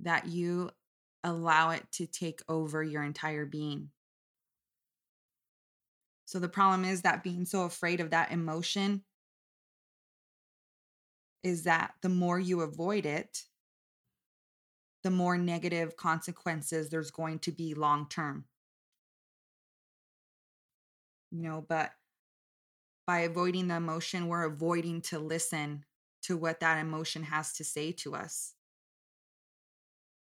that 0.00 0.26
you 0.26 0.70
allow 1.24 1.70
it 1.70 1.84
to 1.92 2.06
take 2.06 2.42
over 2.48 2.82
your 2.82 3.02
entire 3.02 3.46
being. 3.46 3.90
So 6.26 6.38
the 6.38 6.48
problem 6.48 6.84
is 6.84 7.02
that 7.02 7.22
being 7.22 7.44
so 7.44 7.62
afraid 7.62 8.00
of 8.00 8.10
that 8.10 8.32
emotion 8.32 9.02
is 11.42 11.64
that 11.64 11.94
the 12.02 12.08
more 12.08 12.38
you 12.38 12.60
avoid 12.60 13.06
it, 13.06 13.44
the 15.02 15.10
more 15.10 15.36
negative 15.36 15.96
consequences 15.96 16.88
there's 16.90 17.10
going 17.10 17.38
to 17.40 17.52
be 17.52 17.74
long 17.74 18.08
term. 18.08 18.44
You 21.30 21.42
know, 21.42 21.64
but 21.66 21.92
by 23.06 23.20
avoiding 23.20 23.68
the 23.68 23.76
emotion, 23.76 24.28
we're 24.28 24.44
avoiding 24.44 25.00
to 25.02 25.18
listen 25.18 25.84
to 26.22 26.36
what 26.36 26.60
that 26.60 26.78
emotion 26.78 27.24
has 27.24 27.52
to 27.54 27.64
say 27.64 27.90
to 27.92 28.14
us. 28.14 28.54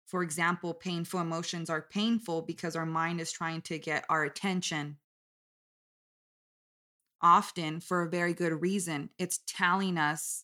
For 0.06 0.24
example, 0.24 0.74
painful 0.74 1.22
emotions 1.22 1.70
are 1.70 1.82
painful 1.82 2.42
because 2.42 2.76
our 2.76 2.86
mind 2.86 3.22
is 3.22 3.32
trying 3.32 3.62
to 3.64 3.80
get 3.80 4.06
our 4.10 4.24
attention. 4.24 4.98
Often, 7.22 7.82
for 7.82 8.02
a 8.02 8.10
very 8.10 8.34
good 8.34 8.62
reason, 8.62 9.10
it's 9.18 9.40
telling 9.48 9.98
us 9.98 10.44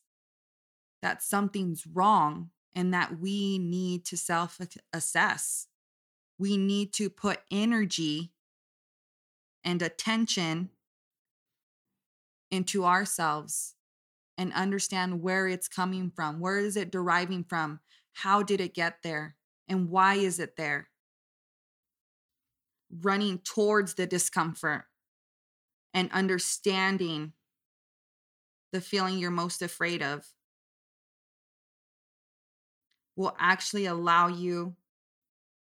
that 1.01 1.21
something's 1.21 1.85
wrong 1.85 2.49
and 2.75 2.93
that 2.93 3.19
we 3.19 3.57
need 3.57 4.05
to 4.05 4.17
self 4.17 4.59
assess. 4.93 5.67
We 6.37 6.57
need 6.57 6.93
to 6.93 7.09
put 7.09 7.39
energy 7.51 8.31
and 9.63 9.81
attention 9.81 10.69
into 12.51 12.85
ourselves 12.85 13.73
and 14.37 14.53
understand 14.53 15.21
where 15.21 15.47
it's 15.47 15.67
coming 15.67 16.11
from. 16.15 16.39
Where 16.39 16.59
is 16.59 16.77
it 16.77 16.91
deriving 16.91 17.43
from? 17.43 17.79
How 18.13 18.43
did 18.43 18.61
it 18.61 18.73
get 18.73 18.99
there? 19.03 19.35
And 19.67 19.89
why 19.89 20.15
is 20.15 20.39
it 20.39 20.55
there? 20.55 20.89
Running 23.01 23.39
towards 23.39 23.95
the 23.95 24.05
discomfort 24.05 24.85
and 25.93 26.11
understanding 26.11 27.33
the 28.71 28.81
feeling 28.81 29.17
you're 29.17 29.31
most 29.31 29.61
afraid 29.61 30.03
of 30.03 30.27
will 33.17 33.36
actually 33.39 33.88
allow 33.88 34.27
you 34.27 34.75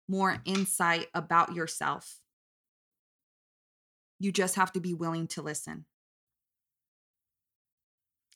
more 0.10 0.42
insight 0.44 1.08
about 1.14 1.54
yourself. 1.54 2.20
You 4.20 4.32
just 4.32 4.56
have 4.56 4.74
to 4.74 4.82
be 4.82 4.96
willing 4.96 5.28
to 5.28 5.44
listen. 5.44 5.86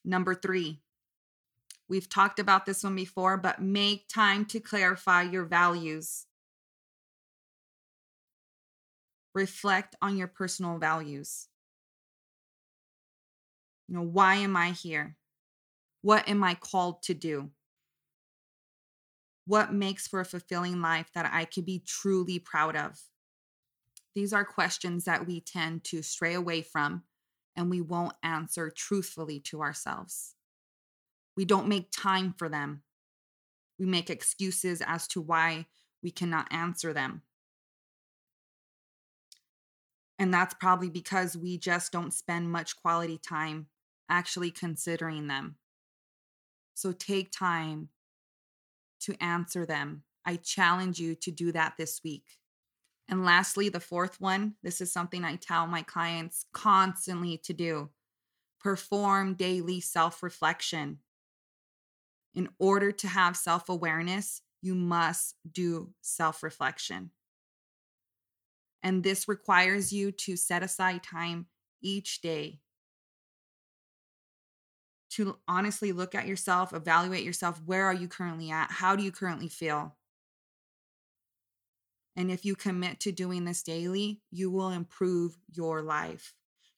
Number 0.06 0.36
three, 0.36 0.82
we've 1.90 2.10
talked 2.10 2.40
about 2.40 2.66
this 2.66 2.84
one 2.84 2.96
before, 2.96 3.38
but 3.38 3.62
make 3.62 4.08
time 4.08 4.46
to 4.46 4.60
clarify 4.60 5.24
your 5.24 5.46
values. 5.46 6.28
Reflect 9.34 9.96
on 10.02 10.16
your 10.16 10.28
personal 10.28 10.78
values. 10.78 11.48
You 13.88 13.96
know, 13.96 14.04
why 14.04 14.36
am 14.36 14.56
I 14.56 14.72
here? 14.72 15.16
What 16.02 16.28
am 16.28 16.44
I 16.44 16.54
called 16.54 17.02
to 17.04 17.14
do? 17.14 17.52
What 19.52 19.74
makes 19.74 20.08
for 20.08 20.22
a 20.22 20.26
fulfilling 20.26 20.82
life 20.82 21.10
that 21.14 21.30
I 21.30 21.44
could 21.44 21.66
be 21.66 21.84
truly 21.86 22.40
proud 22.40 22.78
of? 22.78 22.98
These 24.16 24.32
are 24.32 24.46
questions 24.46 25.04
that 25.04 25.28
we 25.28 25.42
tend 25.42 25.84
to 25.84 26.02
stray 26.02 26.36
away 26.36 26.62
from 26.62 27.04
and 27.58 27.70
we 27.70 27.82
won't 27.82 28.14
answer 28.24 28.70
truthfully 28.70 29.42
to 29.42 29.60
ourselves. 29.60 30.36
We 31.36 31.44
don't 31.44 31.68
make 31.68 31.92
time 31.92 32.34
for 32.38 32.48
them. 32.48 32.84
We 33.78 33.86
make 33.86 34.10
excuses 34.10 34.82
as 34.88 35.06
to 35.10 35.20
why 35.20 35.66
we 36.02 36.12
cannot 36.12 36.48
answer 36.50 36.94
them. 36.94 37.24
And 40.18 40.34
that's 40.34 40.54
probably 40.54 40.90
because 40.90 41.36
we 41.36 41.58
just 41.58 41.92
don't 41.92 42.14
spend 42.14 42.50
much 42.50 42.78
quality 42.78 43.18
time 43.18 43.68
actually 44.08 44.52
considering 44.52 45.28
them. 45.28 45.58
So 46.74 46.94
take 46.94 47.34
time 47.34 47.90
to 49.02 49.24
answer 49.24 49.66
them. 49.66 50.04
I 50.26 50.36
challenge 50.38 51.00
you 51.00 51.16
to 51.16 51.32
do 51.32 51.52
that 51.52 51.74
this 51.78 52.02
week. 52.04 52.38
And 53.10 53.26
lastly, 53.26 53.70
the 53.70 53.80
fourth 53.80 54.22
one 54.22 54.56
this 54.64 54.82
is 54.82 54.94
something 54.94 55.26
I 55.26 55.36
tell 55.36 55.68
my 55.68 55.82
clients 55.82 56.46
constantly 56.54 57.38
to 57.40 57.54
do 57.54 57.90
perform 58.60 59.34
daily 59.34 59.82
self 59.82 60.24
reflection. 60.24 61.00
In 62.34 62.48
order 62.60 62.92
to 62.92 63.08
have 63.08 63.36
self 63.36 63.68
awareness, 63.68 64.42
you 64.62 64.76
must 64.76 65.36
do 65.52 65.94
self 66.02 66.44
reflection. 66.44 67.12
And 68.84 69.04
this 69.04 69.28
requires 69.28 69.92
you 69.92 70.12
to 70.12 70.36
set 70.36 70.64
aside 70.64 71.04
time 71.04 71.48
each 71.82 72.22
day 72.22 72.62
to 75.12 75.38
honestly 75.48 75.92
look 75.92 76.16
at 76.16 76.28
yourself, 76.28 76.74
evaluate 76.74 77.24
yourself. 77.24 77.62
Where 77.66 77.86
are 77.86 77.94
you 77.94 78.08
currently 78.08 78.50
at? 78.50 78.72
How 78.72 78.96
do 78.96 79.04
you 79.04 79.12
currently 79.12 79.50
feel? 79.50 79.96
And 82.16 82.32
if 82.32 82.46
you 82.46 82.56
commit 82.56 83.00
to 83.02 83.12
doing 83.12 83.46
this 83.46 83.64
daily, 83.64 84.22
you 84.32 84.50
will 84.52 84.70
improve 84.70 85.38
your 85.52 85.82
life. 85.82 86.34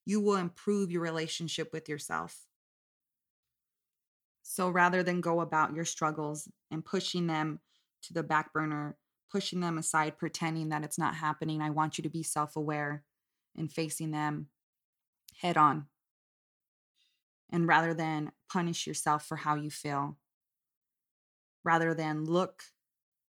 You 0.05 0.19
will 0.19 0.35
improve 0.35 0.91
your 0.91 1.01
relationship 1.01 1.71
with 1.71 1.87
yourself. 1.87 2.41
So 4.41 4.69
rather 4.69 5.03
than 5.03 5.21
go 5.21 5.39
about 5.39 5.73
your 5.73 5.85
struggles 5.85 6.47
and 6.69 6.83
pushing 6.83 7.27
them 7.27 7.59
to 8.03 8.13
the 8.13 8.23
back 8.23 8.51
burner, 8.51 8.97
pushing 9.31 9.61
them 9.61 9.77
aside, 9.77 10.17
pretending 10.17 10.69
that 10.69 10.83
it's 10.83 10.99
not 10.99 11.15
happening, 11.15 11.61
I 11.61 11.69
want 11.69 11.97
you 11.97 12.03
to 12.03 12.09
be 12.09 12.23
self 12.23 12.55
aware 12.55 13.03
and 13.55 13.71
facing 13.71 14.11
them 14.11 14.47
head 15.37 15.57
on. 15.57 15.87
And 17.51 17.67
rather 17.67 17.93
than 17.93 18.32
punish 18.51 18.88
yourself 18.88 19.25
for 19.25 19.38
how 19.38 19.56
you 19.56 19.69
feel, 19.69 20.17
rather 21.63 21.93
than 21.93 22.25
look 22.25 22.63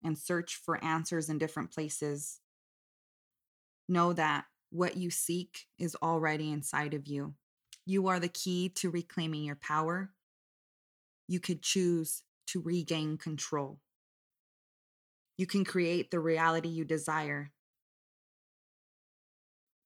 and 0.04 0.16
search 0.16 0.56
for 0.56 0.82
answers 0.84 1.28
in 1.28 1.38
different 1.38 1.72
places, 1.72 2.40
know 3.88 4.12
that 4.12 4.44
what 4.70 4.96
you 4.96 5.10
seek 5.10 5.66
is 5.78 5.96
already 6.02 6.50
inside 6.50 6.94
of 6.94 7.06
you. 7.06 7.34
You 7.84 8.08
are 8.08 8.20
the 8.20 8.28
key 8.28 8.68
to 8.76 8.90
reclaiming 8.90 9.44
your 9.44 9.56
power. 9.56 10.10
You 11.28 11.40
could 11.40 11.62
choose 11.62 12.22
to 12.48 12.60
regain 12.60 13.18
control. 13.18 13.80
You 15.36 15.46
can 15.46 15.64
create 15.64 16.10
the 16.10 16.20
reality 16.20 16.68
you 16.68 16.84
desire. 16.84 17.52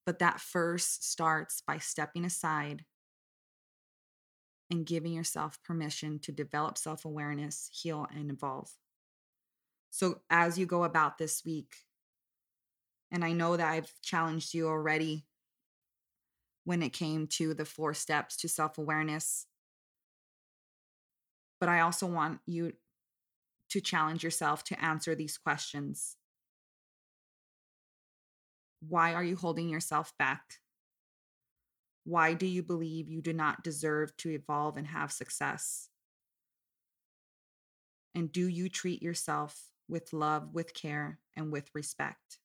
But 0.04 0.18
that 0.20 0.40
first 0.40 1.10
starts 1.10 1.62
by 1.66 1.78
stepping 1.78 2.24
aside 2.24 2.84
and 4.70 4.86
giving 4.86 5.12
yourself 5.12 5.62
permission 5.62 6.18
to 6.20 6.32
develop 6.32 6.78
self 6.78 7.04
awareness, 7.04 7.70
heal, 7.72 8.06
and 8.14 8.30
evolve. 8.30 8.70
So 9.90 10.20
as 10.28 10.58
you 10.58 10.66
go 10.66 10.84
about 10.84 11.18
this 11.18 11.44
week, 11.44 11.76
and 13.10 13.24
I 13.24 13.32
know 13.32 13.56
that 13.56 13.68
I've 13.68 13.92
challenged 14.02 14.52
you 14.52 14.68
already 14.68 15.26
when 16.64 16.82
it 16.82 16.92
came 16.92 17.28
to 17.28 17.54
the 17.54 17.64
four 17.64 17.94
steps 17.94 18.36
to 18.38 18.48
self 18.48 18.78
awareness, 18.78 19.46
but 21.60 21.68
I 21.68 21.80
also 21.80 22.06
want 22.06 22.40
you 22.46 22.72
to 23.70 23.80
challenge 23.80 24.22
yourself 24.22 24.64
to 24.64 24.84
answer 24.84 25.14
these 25.14 25.38
questions. 25.38 26.16
Why 28.80 29.14
are 29.14 29.24
you 29.24 29.36
holding 29.36 29.68
yourself 29.68 30.12
back? 30.18 30.60
Why 32.06 32.32
do 32.32 32.46
you 32.46 32.62
believe 32.62 33.10
you 33.10 33.20
do 33.20 33.34
not 33.34 33.62
deserve 33.62 34.16
to 34.18 34.30
evolve 34.30 34.78
and 34.78 34.86
have 34.86 35.12
success? 35.12 35.90
And 38.14 38.32
do 38.32 38.46
you 38.48 38.70
treat 38.70 39.02
yourself 39.02 39.70
with 39.88 40.12
love, 40.12 40.52
with 40.52 40.74
care, 40.74 41.18
and 41.36 41.52
with 41.52 41.70
respect. 41.74 42.38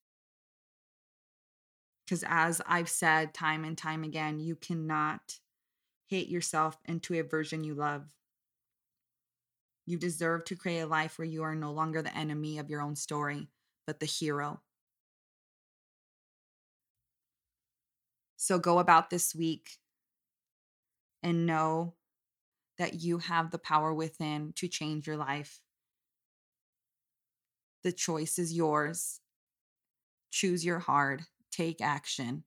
Because 2.05 2.23
as 2.27 2.61
I've 2.65 2.89
said 2.89 3.33
time 3.33 3.63
and 3.63 3.77
time 3.77 4.03
again, 4.03 4.39
you 4.39 4.55
cannot 4.55 5.39
hate 6.07 6.27
yourself 6.27 6.77
into 6.85 7.17
a 7.17 7.23
version 7.23 7.63
you 7.63 7.73
love. 7.73 8.05
You 9.85 9.97
deserve 9.97 10.45
to 10.45 10.55
create 10.55 10.81
a 10.81 10.87
life 10.87 11.17
where 11.17 11.25
you 11.25 11.43
are 11.43 11.55
no 11.55 11.71
longer 11.71 12.01
the 12.01 12.15
enemy 12.15 12.59
of 12.59 12.69
your 12.69 12.81
own 12.81 12.95
story, 12.95 13.47
but 13.87 13.99
the 13.99 14.05
hero. 14.05 14.61
So 18.43 18.57
go 18.57 18.79
about 18.79 19.09
this 19.09 19.35
week 19.35 19.69
and 21.21 21.45
know 21.45 21.93
that 22.79 23.01
you 23.01 23.19
have 23.19 23.51
the 23.51 23.59
power 23.59 23.93
within 23.93 24.53
to 24.55 24.67
change 24.67 25.05
your 25.05 25.17
life 25.17 25.61
the 27.83 27.91
choice 27.91 28.37
is 28.37 28.53
yours. 28.53 29.19
Choose 30.29 30.63
your 30.63 30.79
heart, 30.79 31.23
take 31.51 31.81
action, 31.81 32.43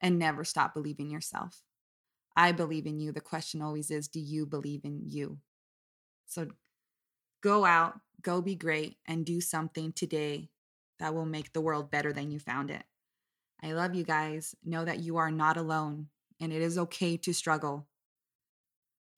and 0.00 0.18
never 0.18 0.44
stop 0.44 0.74
believing 0.74 1.10
yourself. 1.10 1.62
I 2.36 2.52
believe 2.52 2.86
in 2.86 3.00
you. 3.00 3.10
The 3.10 3.20
question 3.20 3.62
always 3.62 3.90
is 3.90 4.06
do 4.08 4.20
you 4.20 4.46
believe 4.46 4.84
in 4.84 5.02
you? 5.06 5.38
So 6.26 6.48
go 7.42 7.64
out, 7.64 7.98
go 8.22 8.40
be 8.40 8.54
great, 8.54 8.96
and 9.06 9.24
do 9.24 9.40
something 9.40 9.92
today 9.92 10.50
that 11.00 11.14
will 11.14 11.26
make 11.26 11.52
the 11.52 11.60
world 11.60 11.90
better 11.90 12.12
than 12.12 12.30
you 12.30 12.38
found 12.38 12.70
it. 12.70 12.84
I 13.62 13.72
love 13.72 13.94
you 13.94 14.04
guys. 14.04 14.54
Know 14.64 14.84
that 14.84 15.00
you 15.00 15.16
are 15.16 15.30
not 15.30 15.56
alone, 15.56 16.08
and 16.40 16.52
it 16.52 16.62
is 16.62 16.78
okay 16.78 17.16
to 17.18 17.34
struggle. 17.34 17.86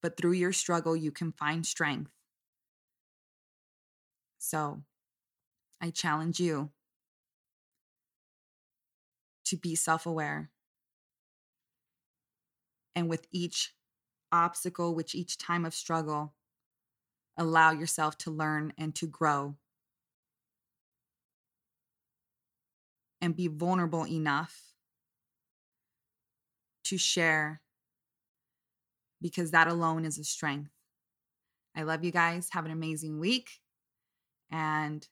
But 0.03 0.17
through 0.17 0.33
your 0.33 0.53
struggle, 0.53 0.97
you 0.97 1.11
can 1.11 1.33
find 1.33 1.67
strength 1.67 2.11
so 4.41 4.83
I 5.81 5.91
challenge 5.91 6.41
you 6.41 6.71
to 9.45 9.57
be 9.57 9.75
self 9.75 10.07
aware. 10.07 10.51
And 12.97 13.09
with 13.09 13.27
each 13.31 13.75
obstacle, 14.33 14.95
with 14.95 15.15
each 15.15 15.39
time 15.39 15.65
of 15.65 15.75
struggle, 15.75 16.35
allow 17.37 17.71
yourself 17.71 18.17
to 18.19 18.31
learn 18.31 18.73
and 18.79 18.95
to 18.97 19.07
grow 19.07 19.57
and 23.21 23.37
be 23.37 23.49
vulnerable 23.49 24.07
enough 24.07 24.75
to 26.85 26.97
share 26.97 27.61
because 29.21 29.51
that 29.51 29.69
alone 29.69 30.05
is 30.05 30.19
a 30.19 30.25
strength. 30.25 30.71
I 31.77 31.83
love 31.83 32.05
you 32.05 32.11
guys. 32.11 32.49
Have 32.53 32.65
an 32.65 32.73
amazing 32.73 33.21
week. 33.21 33.61
And 34.51 35.07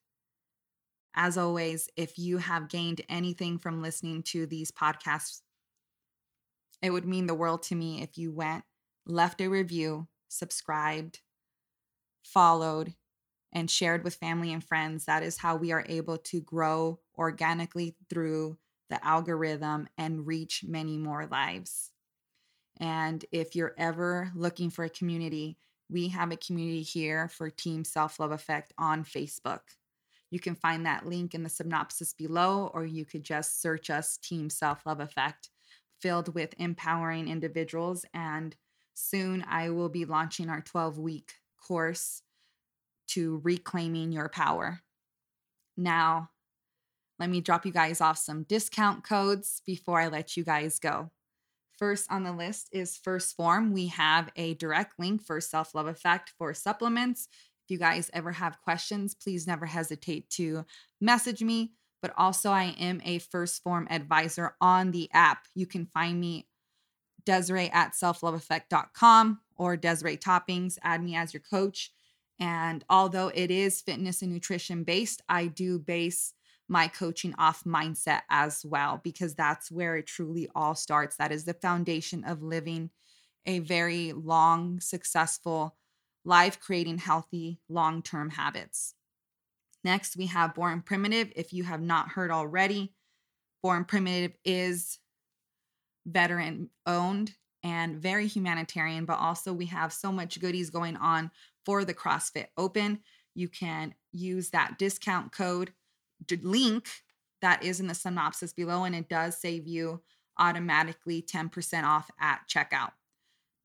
as 1.14 1.36
always, 1.36 1.88
if 1.96 2.18
you 2.18 2.38
have 2.38 2.68
gained 2.68 3.02
anything 3.08 3.58
from 3.58 3.82
listening 3.82 4.22
to 4.24 4.46
these 4.46 4.70
podcasts, 4.70 5.42
it 6.80 6.90
would 6.90 7.06
mean 7.06 7.26
the 7.26 7.34
world 7.34 7.62
to 7.64 7.74
me 7.74 8.02
if 8.02 8.16
you 8.16 8.32
went, 8.32 8.64
left 9.06 9.40
a 9.40 9.48
review, 9.48 10.08
subscribed, 10.28 11.20
followed, 12.24 12.94
and 13.52 13.70
shared 13.70 14.04
with 14.04 14.14
family 14.14 14.52
and 14.52 14.62
friends. 14.62 15.04
That 15.06 15.22
is 15.22 15.38
how 15.38 15.56
we 15.56 15.72
are 15.72 15.84
able 15.88 16.18
to 16.18 16.40
grow 16.40 17.00
organically 17.16 17.96
through 18.10 18.58
the 18.90 19.04
algorithm 19.04 19.88
and 19.96 20.26
reach 20.26 20.64
many 20.66 20.96
more 20.96 21.26
lives. 21.26 21.90
And 22.80 23.24
if 23.32 23.56
you're 23.56 23.74
ever 23.76 24.30
looking 24.34 24.70
for 24.70 24.84
a 24.84 24.90
community, 24.90 25.58
we 25.90 26.08
have 26.08 26.30
a 26.30 26.36
community 26.36 26.82
here 26.82 27.28
for 27.28 27.50
Team 27.50 27.84
Self 27.84 28.20
Love 28.20 28.32
Effect 28.32 28.72
on 28.78 29.04
Facebook. 29.04 29.60
You 30.30 30.38
can 30.38 30.54
find 30.54 30.84
that 30.84 31.06
link 31.06 31.34
in 31.34 31.42
the 31.42 31.48
synopsis 31.48 32.12
below, 32.12 32.70
or 32.74 32.84
you 32.84 33.04
could 33.04 33.24
just 33.24 33.62
search 33.62 33.88
us 33.88 34.18
Team 34.18 34.50
Self 34.50 34.84
Love 34.86 35.00
Effect, 35.00 35.48
filled 36.00 36.34
with 36.34 36.54
empowering 36.58 37.28
individuals. 37.28 38.04
And 38.12 38.54
soon 38.94 39.44
I 39.48 39.70
will 39.70 39.88
be 39.88 40.04
launching 40.04 40.48
our 40.50 40.60
12 40.60 40.98
week 40.98 41.32
course 41.66 42.22
to 43.08 43.40
reclaiming 43.42 44.12
your 44.12 44.28
power. 44.28 44.80
Now, 45.76 46.30
let 47.18 47.30
me 47.30 47.40
drop 47.40 47.66
you 47.66 47.72
guys 47.72 48.00
off 48.00 48.18
some 48.18 48.44
discount 48.44 49.04
codes 49.04 49.62
before 49.66 50.00
I 50.00 50.08
let 50.08 50.36
you 50.36 50.44
guys 50.44 50.78
go. 50.78 51.10
First 51.78 52.10
on 52.10 52.24
the 52.24 52.32
list 52.32 52.68
is 52.72 52.98
1st 52.98 53.36
Phorm. 53.36 53.72
We 53.72 53.86
have 53.88 54.30
a 54.34 54.54
direct 54.54 54.98
link 54.98 55.24
for 55.24 55.40
Self 55.40 55.74
Love 55.74 55.86
Effect 55.86 56.32
for 56.36 56.52
supplements. 56.52 57.28
If 57.64 57.72
you 57.72 57.78
guys 57.78 58.10
ever 58.12 58.32
have 58.32 58.60
questions, 58.62 59.14
please 59.14 59.46
never 59.46 59.66
hesitate 59.66 60.28
to 60.30 60.64
message 61.00 61.42
me. 61.42 61.72
But 62.02 62.14
also, 62.16 62.50
I 62.50 62.74
am 62.78 63.00
a 63.04 63.20
1st 63.20 63.62
Phorm 63.62 63.86
advisor 63.90 64.54
on 64.60 64.90
the 64.90 65.08
app. 65.12 65.46
You 65.54 65.66
can 65.66 65.86
find 65.86 66.20
me 66.20 66.48
Desiree 67.24 67.70
at 67.70 67.92
selfloveeffect.com 67.92 69.40
or 69.56 69.76
Desiree 69.76 70.16
Toppings. 70.16 70.78
Add 70.82 71.02
me 71.02 71.14
as 71.14 71.34
your 71.34 71.42
coach. 71.42 71.92
And 72.40 72.84
although 72.88 73.28
it 73.34 73.50
is 73.50 73.80
fitness 73.80 74.22
and 74.22 74.32
nutrition 74.32 74.84
based, 74.84 75.22
I 75.28 75.46
do 75.46 75.78
base 75.78 76.32
my 76.68 76.86
coaching 76.86 77.34
off 77.38 77.64
mindset 77.64 78.20
as 78.28 78.64
well, 78.64 79.00
because 79.02 79.34
that's 79.34 79.70
where 79.70 79.96
it 79.96 80.06
truly 80.06 80.48
all 80.54 80.74
starts. 80.74 81.16
That 81.16 81.32
is 81.32 81.44
the 81.44 81.54
foundation 81.54 82.24
of 82.24 82.42
living 82.42 82.90
a 83.46 83.60
very 83.60 84.12
long, 84.12 84.78
successful 84.80 85.76
life, 86.24 86.60
creating 86.60 86.98
healthy, 86.98 87.60
long 87.68 88.02
term 88.02 88.30
habits. 88.30 88.94
Next, 89.82 90.16
we 90.16 90.26
have 90.26 90.54
Born 90.54 90.82
Primitive. 90.82 91.32
If 91.34 91.52
you 91.52 91.64
have 91.64 91.80
not 91.80 92.10
heard 92.10 92.30
already, 92.30 92.92
Born 93.62 93.84
Primitive 93.84 94.36
is 94.44 94.98
veteran 96.06 96.70
owned 96.86 97.34
and 97.62 97.96
very 97.96 98.26
humanitarian, 98.26 99.04
but 99.04 99.18
also 99.18 99.52
we 99.52 99.66
have 99.66 99.92
so 99.92 100.12
much 100.12 100.40
goodies 100.40 100.70
going 100.70 100.96
on 100.96 101.30
for 101.68 101.84
the 101.84 101.92
CrossFit 101.92 102.46
Open. 102.56 103.00
You 103.34 103.46
can 103.46 103.94
use 104.10 104.48
that 104.50 104.78
discount 104.78 105.32
code 105.32 105.74
link 106.42 106.88
that 107.42 107.62
is 107.62 107.78
in 107.78 107.88
the 107.88 107.94
synopsis 107.94 108.54
below, 108.54 108.84
and 108.84 108.94
it 108.94 109.10
does 109.10 109.38
save 109.38 109.66
you 109.66 110.00
automatically 110.38 111.20
10% 111.20 111.84
off 111.84 112.10
at 112.18 112.40
checkout. 112.48 112.92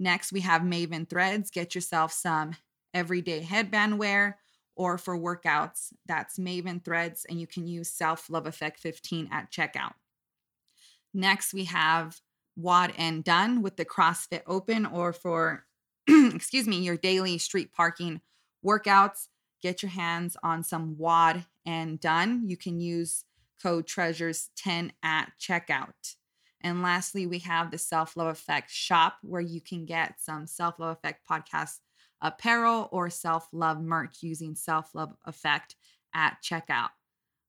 Next, 0.02 0.34
we 0.34 0.42
have 0.42 0.64
Maven 0.64 1.10
Threads. 1.10 1.50
Get 1.50 1.76
yourself 1.76 2.12
some 2.12 2.58
everyday 2.94 3.40
headband 3.40 3.98
wear 3.98 4.38
or 4.76 4.98
for 4.98 5.18
workouts. 5.18 5.94
That's 6.06 6.38
Maven 6.38 6.84
Threads, 6.84 7.26
and 7.30 7.40
you 7.40 7.48
can 7.48 7.66
use 7.66 7.88
Self 7.88 8.30
Love 8.30 8.48
Effect 8.48 8.82
15 8.82 9.30
at 9.32 9.50
checkout. 9.50 9.94
Next, 11.14 11.54
we 11.54 11.64
have 11.66 12.20
WodnDone 12.60 13.62
with 13.62 13.78
the 13.78 13.86
CrossFit 13.86 14.42
Open 14.46 14.86
or 14.86 15.14
for, 15.14 15.66
excuse 16.34 16.68
me, 16.68 16.78
your 16.80 16.98
daily 16.98 17.38
street 17.38 17.74
parking 17.74 18.22
workouts. 18.66 19.28
Get 19.62 19.82
your 19.82 19.92
hands 19.92 20.36
on 20.44 20.64
some 20.64 20.98
WAD 20.98 21.46
and 21.66 22.00
Done. 22.00 22.44
You 22.46 22.58
can 22.58 22.82
use 22.82 23.24
code 23.62 23.88
treasures10 23.88 24.92
at 25.02 25.32
checkout. 25.40 26.16
And 26.62 26.82
lastly, 26.82 27.28
we 27.28 27.40
have 27.40 27.72
the 27.72 27.78
Self 27.78 28.16
Love 28.18 28.28
Effect 28.28 28.70
shop 28.72 29.18
where 29.22 29.42
you 29.42 29.62
can 29.62 29.86
get 29.86 30.16
some 30.20 30.48
Self 30.48 30.80
Love 30.80 30.98
Effect 30.98 31.22
podcast 31.30 31.80
apparel 32.22 32.88
or 32.92 33.10
self 33.10 33.48
love 33.52 33.82
merch 33.82 34.18
using 34.22 34.56
Self 34.56 34.96
Love 34.96 35.14
Effect 35.26 35.76
at 36.16 36.38
checkout. 36.42 36.90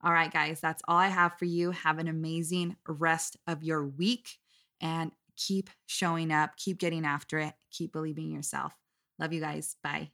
All 0.02 0.12
right, 0.12 0.32
guys, 0.32 0.60
that's 0.60 0.82
all 0.86 0.98
I 0.98 1.08
have 1.08 1.38
for 1.38 1.46
you. 1.46 1.70
Have 1.70 1.98
an 1.98 2.08
amazing 2.08 2.76
rest 2.86 3.38
of 3.46 3.62
your 3.62 3.86
week 3.86 4.38
and 4.80 5.12
keep 5.36 5.70
showing 5.86 6.32
up, 6.32 6.56
keep 6.56 6.78
getting 6.78 7.04
after 7.04 7.38
it, 7.38 7.54
keep 7.70 7.92
believing 7.92 8.30
yourself. 8.30 8.72
Love 9.18 9.32
you 9.32 9.40
guys. 9.40 9.76
Bye. 9.82 10.10